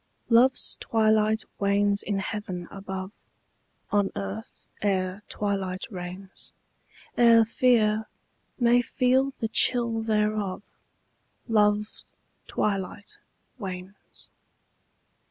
[0.29, 3.11] LOVE'S twilight wanes in heaven above,
[3.91, 6.53] On earth ere twilight reigns:
[7.15, 8.07] Ere fear
[8.59, 10.63] may feel the chill thereof,
[11.47, 12.13] Love's
[12.47, 13.19] twilight
[13.59, 14.31] wanes.